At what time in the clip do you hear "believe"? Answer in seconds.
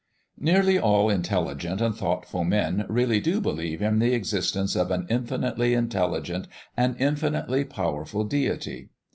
3.39-3.83